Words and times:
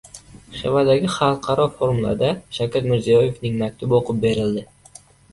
Xivadagi 0.59 1.09
xalqaro 1.15 1.67
forumda 1.81 2.31
Shavkat 2.59 2.87
Mirziyoevning 2.91 3.59
maktubi 3.65 3.95
o‘qib 3.99 4.23
berildi 4.25 4.65